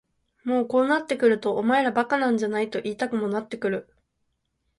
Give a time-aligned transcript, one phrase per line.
[0.45, 3.87] もうこうなってくるとお前ら馬鹿なんじゃないと言いたくもなってくる。